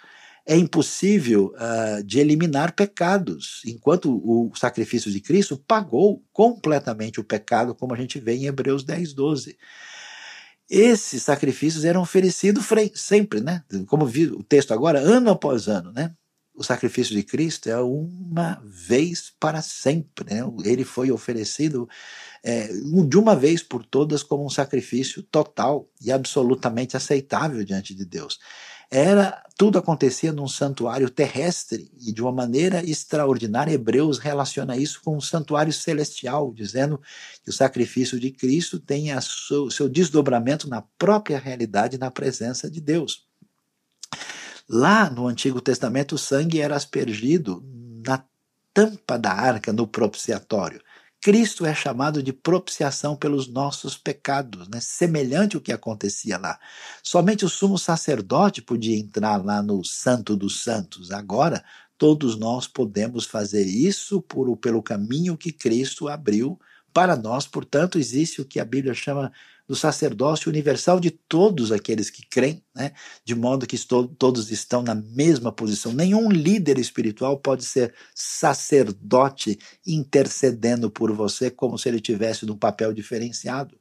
[0.47, 7.75] é impossível uh, de eliminar pecados, enquanto o sacrifício de Cristo pagou completamente o pecado,
[7.75, 9.57] como a gente vê em Hebreus 10, 12.
[10.69, 13.63] Esses sacrifícios eram oferecidos sempre, né?
[13.87, 16.13] Como vi o texto agora, ano após ano, né?
[16.55, 20.35] O sacrifício de Cristo é uma vez para sempre.
[20.35, 20.43] Né?
[20.65, 21.89] Ele foi oferecido
[22.45, 22.69] é,
[23.09, 28.39] de uma vez por todas como um sacrifício total e absolutamente aceitável diante de Deus
[28.93, 35.17] era tudo acontecia num santuário terrestre e de uma maneira extraordinária Hebreus relaciona isso com
[35.17, 37.01] um santuário celestial, dizendo
[37.43, 42.83] que o sacrifício de Cristo tem seu, seu desdobramento na própria realidade na presença de
[42.83, 43.25] Deus.
[44.69, 47.65] Lá no Antigo Testamento o sangue era aspergido
[48.05, 48.23] na
[48.75, 50.83] tampa da arca no propiciatório.
[51.23, 54.81] Cristo é chamado de propiciação pelos nossos pecados, né?
[54.81, 56.59] semelhante ao que acontecia lá.
[57.01, 61.13] Somente o sumo sacerdote podia entrar lá no Santo dos Santos.
[61.13, 61.65] Agora,
[61.97, 66.59] todos nós podemos fazer isso por, pelo caminho que Cristo abriu
[66.93, 67.47] para nós.
[67.47, 69.33] Portanto, existe o que a Bíblia chama
[69.73, 72.93] do sacerdócio universal de todos aqueles que creem, né?
[73.25, 73.79] de modo que
[74.19, 75.95] todos estão na mesma posição.
[75.95, 82.93] Nenhum líder espiritual pode ser sacerdote intercedendo por você como se ele tivesse num papel
[82.93, 83.81] diferenciado.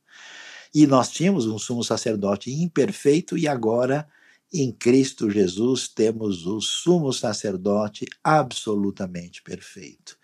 [0.73, 4.08] E nós tínhamos um sumo sacerdote imperfeito e agora
[4.54, 10.17] em Cristo Jesus temos o sumo sacerdote absolutamente perfeito.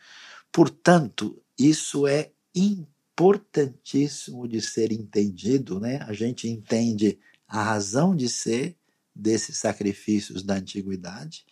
[0.50, 6.00] Portanto, isso é importante importantíssimo de ser entendido, né?
[6.04, 8.78] A gente entende a razão de ser
[9.16, 11.44] desses sacrifícios da antiguidade,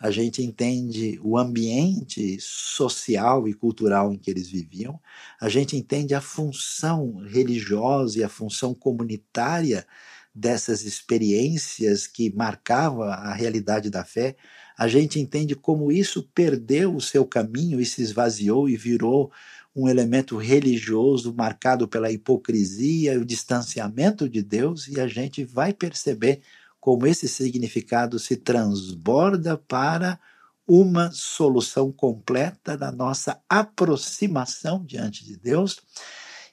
[0.00, 4.98] a gente entende o ambiente social e cultural em que eles viviam,
[5.40, 9.86] a gente entende a função religiosa e a função comunitária
[10.34, 14.34] dessas experiências que marcavam a realidade da fé,
[14.76, 19.30] a gente entende como isso perdeu o seu caminho e se esvaziou e virou
[19.74, 25.72] um elemento religioso marcado pela hipocrisia e o distanciamento de Deus, e a gente vai
[25.72, 26.42] perceber
[26.78, 30.18] como esse significado se transborda para
[30.66, 35.80] uma solução completa da nossa aproximação diante de Deus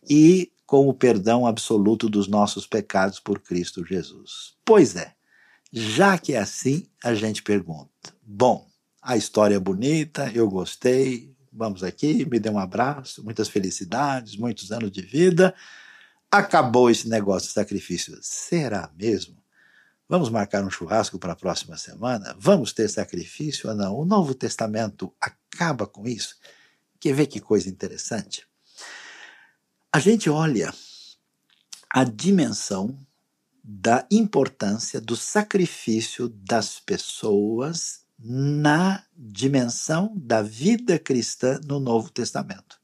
[0.08, 4.56] e com o perdão absoluto dos nossos pecados por Cristo Jesus.
[4.64, 5.14] Pois é,
[5.72, 7.90] já que é assim, a gente pergunta:
[8.22, 8.68] bom,
[9.02, 14.72] a história é bonita, eu gostei, vamos aqui, me dê um abraço, muitas felicidades, muitos
[14.72, 15.54] anos de vida.
[16.32, 18.18] Acabou esse negócio de sacrifício.
[18.22, 19.38] Será mesmo?
[20.08, 22.36] Vamos marcar um churrasco para a próxima semana?
[22.40, 23.96] Vamos ter sacrifício ou não?
[23.96, 26.36] O Novo Testamento acaba com isso?
[27.00, 28.48] Quer ver que coisa interessante?
[29.92, 30.74] A gente olha
[31.90, 32.98] a dimensão
[33.64, 42.78] da importância do sacrifício das pessoas na dimensão da vida cristã no Novo Testamento.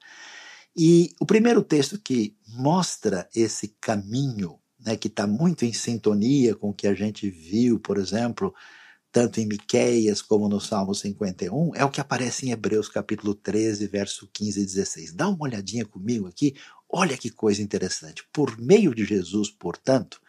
[0.76, 6.70] E o primeiro texto que mostra esse caminho, né, que está muito em sintonia com
[6.70, 8.54] o que a gente viu, por exemplo,
[9.12, 13.88] tanto em Miqueias como no Salmo 51, é o que aparece em Hebreus capítulo 13,
[13.88, 15.14] verso 15 e 16.
[15.14, 16.54] Dá uma olhadinha comigo aqui,
[16.90, 18.28] olha que coisa interessante.
[18.34, 20.20] Por meio de Jesus, portanto,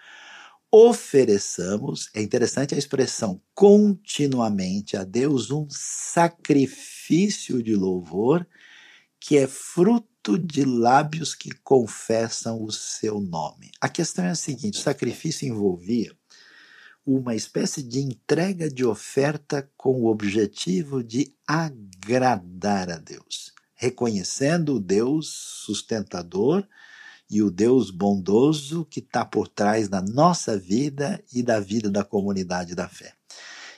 [0.79, 8.47] ofereçamos, é interessante a expressão, continuamente a Deus um sacrifício de louvor
[9.19, 13.71] que é fruto de lábios que confessam o seu nome.
[13.81, 16.15] A questão é a seguinte: o sacrifício envolvia
[17.07, 24.81] uma espécie de entrega de oferta com o objetivo de agradar a Deus, reconhecendo o
[24.81, 25.29] Deus
[25.65, 26.69] sustentador
[27.31, 32.05] e o Deus bondoso que está por trás da nossa vida e da vida da
[32.05, 33.13] comunidade da fé.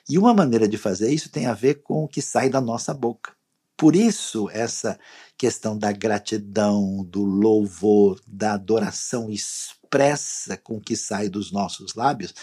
[0.09, 2.95] E uma maneira de fazer isso tem a ver com o que sai da nossa
[2.95, 3.37] boca.
[3.77, 4.99] Por isso, essa
[5.37, 12.35] questão da gratidão, do louvor, da adoração expressa com que sai dos nossos lábios,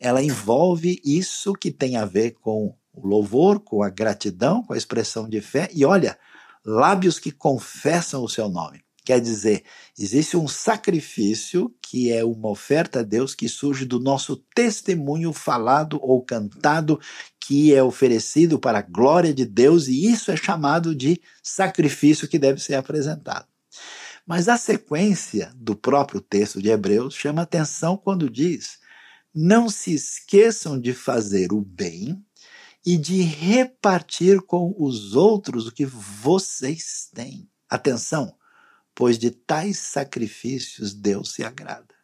[0.00, 4.76] ela envolve isso que tem a ver com o louvor, com a gratidão, com a
[4.76, 5.68] expressão de fé.
[5.72, 6.18] E olha,
[6.64, 8.82] lábios que confessam o seu nome.
[9.04, 9.64] Quer dizer,
[9.98, 15.98] existe um sacrifício que é uma oferta a Deus que surge do nosso testemunho falado
[16.02, 17.00] ou cantado,
[17.40, 22.38] que é oferecido para a glória de Deus, e isso é chamado de sacrifício que
[22.38, 23.46] deve ser apresentado.
[24.26, 28.78] Mas a sequência do próprio texto de Hebreus chama atenção quando diz:
[29.34, 32.22] Não se esqueçam de fazer o bem
[32.84, 37.48] e de repartir com os outros o que vocês têm.
[37.68, 38.34] Atenção,
[39.00, 41.94] pois de tais sacrifícios Deus se agrada.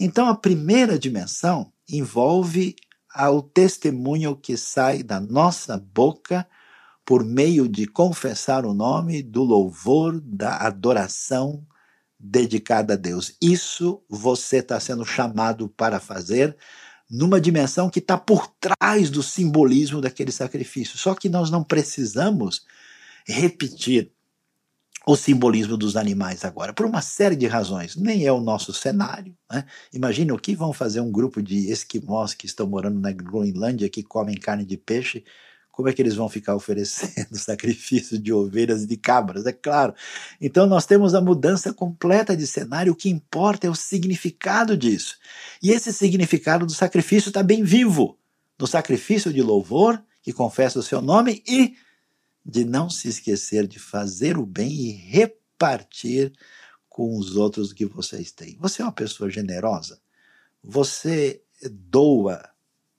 [0.00, 2.74] Então, a primeira dimensão envolve
[3.16, 6.44] o testemunho que sai da nossa boca
[7.04, 11.64] por meio de confessar o nome do louvor, da adoração
[12.18, 13.36] dedicada a Deus.
[13.40, 16.56] Isso você está sendo chamado para fazer
[17.08, 20.98] numa dimensão que está por trás do simbolismo daquele sacrifício.
[20.98, 22.66] Só que nós não precisamos
[23.24, 24.13] repetir
[25.06, 27.94] o simbolismo dos animais agora, por uma série de razões.
[27.94, 29.36] Nem é o nosso cenário.
[29.50, 29.64] Né?
[29.92, 34.02] Imagine o que vão fazer um grupo de esquimós que estão morando na Groenlândia, que
[34.02, 35.24] comem carne de peixe,
[35.74, 39.44] como é que eles vão ficar oferecendo sacrifício de ovelhas e de cabras?
[39.44, 39.94] É claro.
[40.40, 45.16] Então nós temos a mudança completa de cenário, o que importa é o significado disso.
[45.62, 48.16] E esse significado do sacrifício está bem vivo.
[48.58, 51.74] No sacrifício de louvor, que confessa o seu nome, e
[52.44, 56.32] de não se esquecer de fazer o bem e repartir
[56.88, 58.56] com os outros que vocês têm.
[58.60, 60.00] Você é uma pessoa generosa?
[60.62, 62.48] Você doa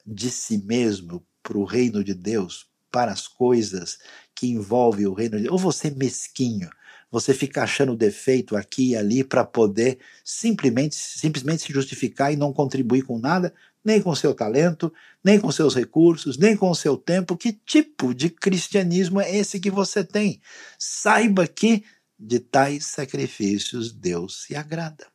[0.06, 4.00] de si mesmo para o reino de Deus, para as coisas
[4.34, 5.54] que envolvem o reino de Deus?
[5.54, 6.70] Ou você é mesquinho?
[7.12, 12.52] Você fica achando defeito aqui e ali para poder simplesmente, simplesmente se justificar e não
[12.52, 13.54] contribuir com nada?
[13.86, 14.92] Nem com seu talento,
[15.24, 17.38] nem com seus recursos, nem com seu tempo.
[17.38, 20.42] Que tipo de cristianismo é esse que você tem?
[20.80, 21.84] Saiba que
[22.18, 25.06] de tais sacrifícios Deus se agrada.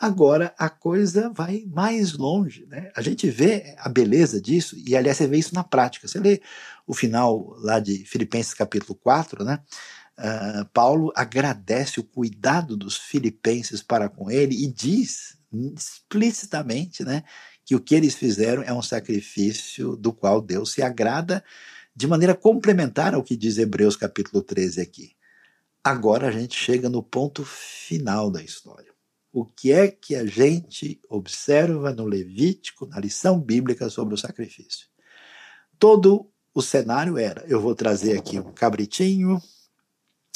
[0.00, 2.64] Agora a coisa vai mais longe.
[2.66, 2.90] Né?
[2.96, 6.08] A gente vê a beleza disso, e aliás, você vê isso na prática.
[6.08, 6.40] Você lê
[6.86, 9.60] o final lá de Filipenses capítulo 4, né?
[10.18, 17.24] Uh, Paulo agradece o cuidado dos filipenses para com ele e diz explicitamente né,
[17.70, 21.44] que o que eles fizeram é um sacrifício do qual Deus se agrada
[21.94, 25.12] de maneira complementar ao que diz Hebreus capítulo 13 aqui.
[25.84, 28.92] Agora a gente chega no ponto final da história.
[29.32, 34.88] O que é que a gente observa no Levítico, na lição bíblica sobre o sacrifício?
[35.78, 39.40] Todo o cenário era: eu vou trazer aqui um cabritinho,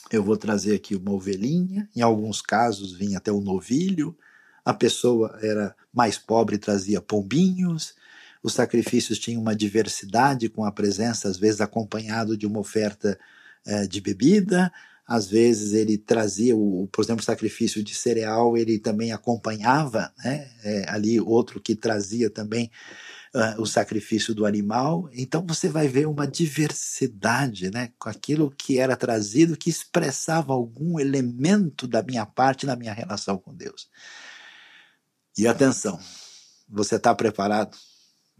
[0.08, 4.16] eu vou trazer aqui uma ovelhinha, em alguns casos vinha até um novilho,
[4.64, 7.94] a pessoa era mais pobre, trazia pombinhos,
[8.42, 13.18] os sacrifícios tinham uma diversidade, com a presença, às vezes, acompanhado de uma oferta
[13.66, 14.70] eh, de bebida,
[15.06, 20.50] às vezes ele trazia, o, por exemplo, o sacrifício de cereal, ele também acompanhava né,
[20.64, 22.70] é, ali outro que trazia também
[23.34, 25.08] uh, o sacrifício do animal.
[25.12, 30.98] Então você vai ver uma diversidade né, com aquilo que era trazido que expressava algum
[30.98, 33.88] elemento da minha parte na minha relação com Deus.
[35.36, 35.98] E atenção,
[36.68, 37.76] você está preparado?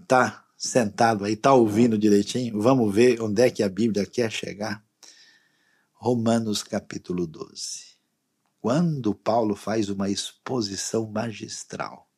[0.01, 2.63] Está sentado aí, está ouvindo direitinho?
[2.63, 4.81] Vamos ver onde é que a Bíblia quer chegar?
[5.93, 7.97] Romanos capítulo 12.
[8.61, 12.09] Quando Paulo faz uma exposição magistral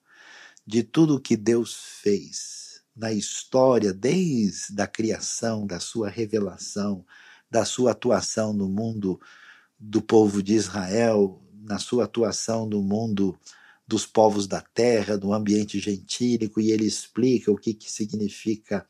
[0.67, 7.03] de tudo o que Deus fez na história, desde a criação, da sua revelação,
[7.51, 9.19] da sua atuação no mundo
[9.79, 13.39] do povo de Israel, na sua atuação no mundo
[13.87, 18.87] dos povos da terra, do ambiente gentílico, e ele explica o que, que significa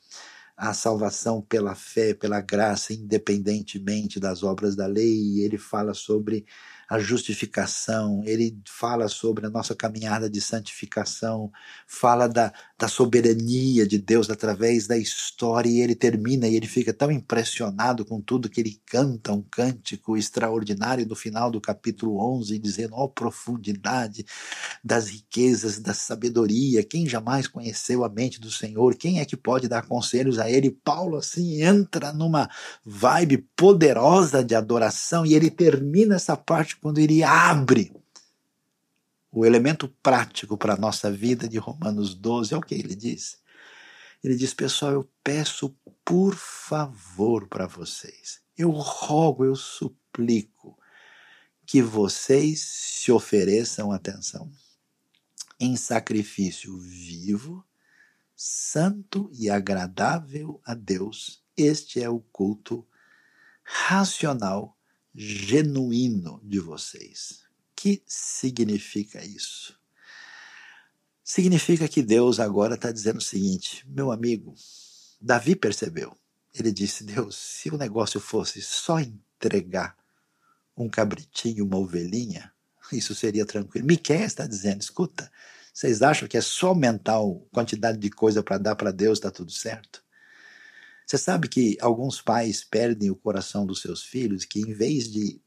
[0.57, 5.41] a salvação pela fé, pela graça, independentemente das obras da lei.
[5.41, 6.47] Ele fala sobre
[6.89, 11.53] a justificação, ele fala sobre a nossa caminhada de santificação,
[11.87, 16.93] fala da, da soberania de Deus através da história, e ele termina e ele fica
[16.93, 22.59] tão impressionado com tudo que ele canta um cântico extraordinário no final do capítulo 11,
[22.59, 24.27] dizendo: Ó oh, profundidade
[24.85, 29.69] das riquezas, da sabedoria, quem jamais conheceu a mente do Senhor, quem é que pode
[29.69, 30.71] dar conselhos a ele?
[30.71, 32.49] Paulo, assim, entra numa
[32.85, 37.91] vibe poderosa de adoração e ele termina essa parte quando ele abre
[39.37, 43.37] o elemento prático para a nossa vida de Romanos 12, é o que ele diz.
[44.25, 50.79] Ele diz, pessoal, eu peço por favor para vocês, eu rogo, eu suplico
[51.67, 54.51] que vocês se ofereçam atenção
[55.61, 57.63] em sacrifício vivo,
[58.35, 61.45] santo e agradável a Deus.
[61.55, 62.87] Este é o culto
[63.63, 64.79] racional
[65.15, 67.46] genuíno de vocês.
[67.77, 69.79] Que significa isso?
[71.23, 74.55] Significa que Deus agora está dizendo o seguinte: meu amigo,
[75.21, 76.17] Davi percebeu.
[76.55, 79.95] Ele disse: Deus, se o negócio fosse só entregar
[80.77, 82.53] um cabritinho, uma ovelhinha,
[82.93, 83.87] isso seria tranquilo.
[83.87, 85.31] Miquel está dizendo: escuta,
[85.73, 89.31] vocês acham que é só aumentar a quantidade de coisa para dar para Deus, está
[89.31, 90.03] tudo certo?
[91.07, 95.41] Você sabe que alguns pais perdem o coração dos seus filhos, que em vez de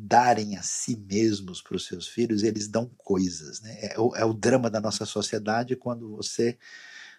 [0.00, 3.60] darem a si mesmos para os seus filhos, eles dão coisas.
[3.60, 3.78] Né?
[3.82, 6.56] É, o, é o drama da nossa sociedade quando você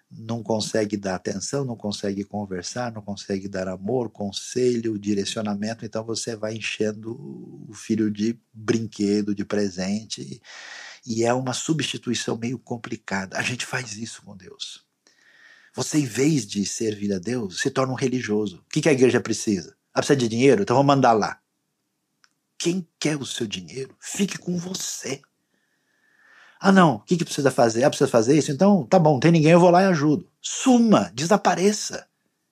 [0.09, 6.35] não consegue dar atenção, não consegue conversar, não consegue dar amor, conselho, direcionamento, então você
[6.35, 7.11] vai enchendo
[7.69, 10.41] o filho de brinquedo, de presente,
[11.05, 13.37] e é uma substituição meio complicada.
[13.37, 14.83] A gente faz isso com Deus.
[15.75, 18.63] Você, em vez de servir a Deus, se torna um religioso.
[18.65, 19.75] O que, a igreja precisa?
[19.93, 20.63] Ela precisa de dinheiro?
[20.63, 21.39] Então vamos mandar lá.
[22.59, 25.21] Quem quer o seu dinheiro, fique com você.
[26.59, 27.85] Ah, não, o que, que precisa fazer?
[27.85, 28.51] Ah, precisa fazer isso?
[28.51, 30.29] Então, tá bom, tem ninguém, eu vou lá e ajudo.
[30.41, 32.05] Suma, desapareça.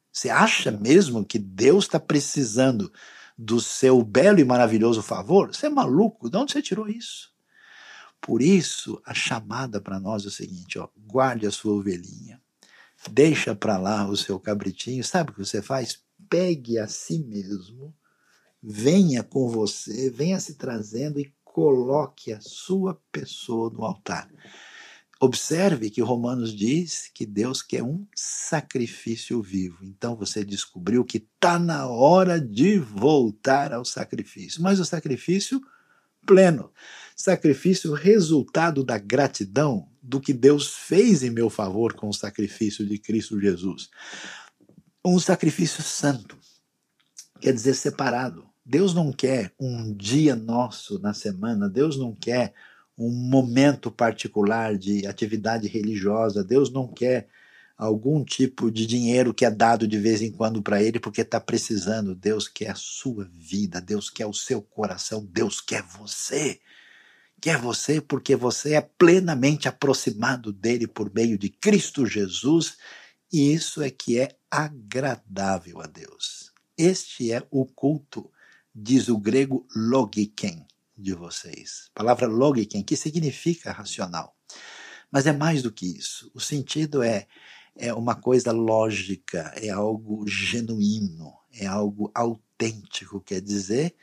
[0.09, 2.91] Você acha mesmo que Deus está precisando
[3.37, 5.53] do seu belo e maravilhoso favor?
[5.53, 6.29] Você é maluco?
[6.29, 7.29] De onde você tirou isso?
[8.21, 12.41] Por isso, a chamada para nós é o seguinte: ó, guarde a sua ovelhinha,
[13.11, 16.01] deixa para lá o seu cabritinho, sabe o que você faz?
[16.29, 17.93] Pegue a si mesmo,
[18.61, 24.29] venha com você, venha se trazendo e coloque a sua pessoa no altar.
[25.19, 29.83] Observe que Romanos diz que Deus quer um sacrifício vivo.
[29.83, 34.61] Então você descobriu que está na hora de voltar ao sacrifício.
[34.61, 35.59] Mas o sacrifício
[36.27, 36.71] pleno.
[37.15, 42.99] Sacrifício resultado da gratidão do que Deus fez em meu favor com o sacrifício de
[42.99, 43.89] Cristo Jesus.
[45.03, 46.37] Um sacrifício santo,
[47.41, 48.46] quer dizer separado.
[48.69, 52.53] Deus não quer um dia nosso na semana, Deus não quer
[52.97, 57.29] um momento particular de atividade religiosa, Deus não quer
[57.77, 61.39] algum tipo de dinheiro que é dado de vez em quando para ele porque está
[61.39, 62.13] precisando.
[62.13, 66.59] Deus quer a sua vida, Deus quer o seu coração, Deus quer você.
[67.39, 72.75] Quer você porque você é plenamente aproximado dele por meio de Cristo Jesus,
[73.31, 76.51] e isso é que é agradável a Deus.
[76.77, 78.29] Este é o culto,
[78.79, 80.65] diz o grego logiken
[80.95, 81.89] de vocês.
[81.95, 84.35] A palavra logiken, que significa racional.
[85.11, 86.29] Mas é mais do que isso.
[86.33, 87.27] O sentido é
[87.79, 93.95] é uma coisa lógica, é algo genuíno, é algo autêntico, quer dizer,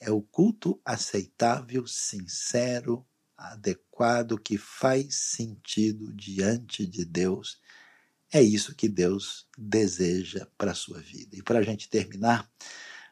[0.00, 3.06] é o culto aceitável, sincero,
[3.36, 7.60] adequado, que faz sentido diante de Deus.
[8.32, 11.36] É isso que Deus deseja para a sua vida.
[11.36, 12.50] E para a gente terminar,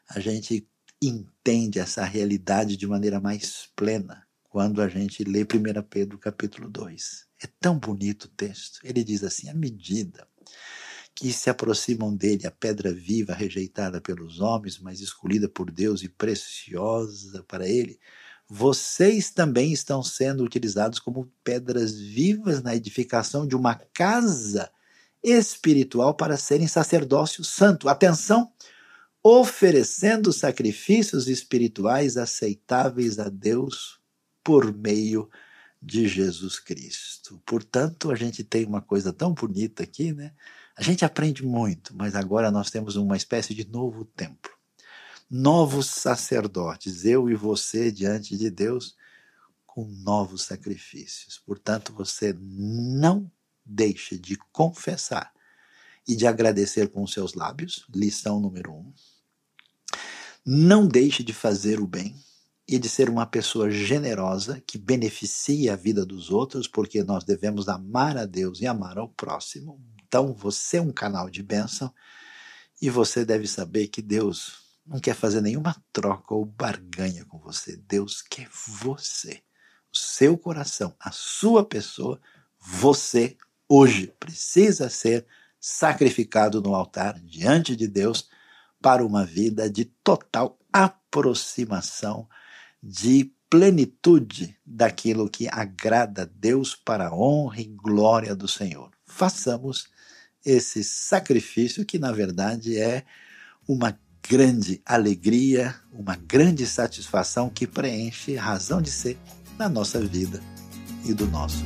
[0.09, 0.67] a gente
[1.01, 7.25] entende essa realidade de maneira mais plena quando a gente lê 1 Pedro capítulo 2.
[7.41, 8.79] É tão bonito o texto.
[8.83, 10.27] Ele diz assim: à medida
[11.15, 16.09] que se aproximam dele a pedra viva rejeitada pelos homens, mas escolhida por Deus e
[16.09, 17.99] preciosa para ele,
[18.47, 24.71] vocês também estão sendo utilizados como pedras vivas na edificação de uma casa
[25.21, 27.89] espiritual para serem sacerdócio santo.
[27.89, 28.51] Atenção!
[29.21, 33.99] Oferecendo sacrifícios espirituais aceitáveis a Deus
[34.43, 35.29] por meio
[35.81, 37.41] de Jesus Cristo.
[37.45, 40.33] Portanto, a gente tem uma coisa tão bonita aqui, né?
[40.75, 44.51] A gente aprende muito, mas agora nós temos uma espécie de novo templo.
[45.29, 48.95] Novos sacerdotes, eu e você diante de Deus,
[49.65, 51.37] com novos sacrifícios.
[51.37, 53.29] Portanto, você não
[53.65, 55.31] deixe de confessar
[56.07, 57.85] e de agradecer com os seus lábios.
[57.93, 58.93] Lição número um.
[60.45, 62.15] Não deixe de fazer o bem
[62.67, 67.67] e de ser uma pessoa generosa que beneficia a vida dos outros, porque nós devemos
[67.67, 69.81] amar a Deus e amar ao próximo.
[70.07, 71.93] Então, você é um canal de bênção
[72.81, 77.77] e você deve saber que Deus não quer fazer nenhuma troca ou barganha com você.
[77.87, 78.49] Deus quer
[78.81, 79.43] você,
[79.93, 82.19] o seu coração, a sua pessoa,
[82.59, 83.37] você
[83.67, 85.27] hoje precisa ser
[85.59, 88.29] sacrificado no altar diante de Deus
[88.81, 92.27] para uma vida de total aproximação,
[92.81, 98.91] de plenitude daquilo que agrada a Deus para a honra e glória do Senhor.
[99.05, 99.89] Façamos
[100.45, 103.03] esse sacrifício que, na verdade, é
[103.67, 109.17] uma grande alegria, uma grande satisfação que preenche a razão de ser
[109.57, 110.41] na nossa vida
[111.03, 111.63] e do nosso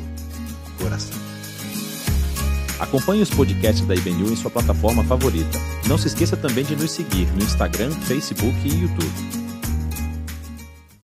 [0.80, 1.33] coração.
[2.80, 5.60] Acompanhe os podcasts da IBNU em sua plataforma favorita.
[5.88, 9.43] Não se esqueça também de nos seguir no Instagram, Facebook e YouTube.